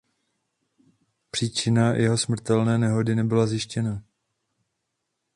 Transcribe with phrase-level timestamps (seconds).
[1.31, 4.03] Příčina jeho smrtelné nehody nebyla zjištěna.